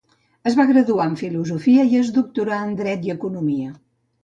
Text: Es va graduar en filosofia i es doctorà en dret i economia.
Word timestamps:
Es 0.51 0.55
va 0.59 0.63
graduar 0.71 1.05
en 1.11 1.17
filosofia 1.19 1.85
i 1.91 1.95
es 2.01 2.11
doctorà 2.17 2.59
en 2.71 2.75
dret 2.83 3.09
i 3.11 3.17
economia. 3.19 3.79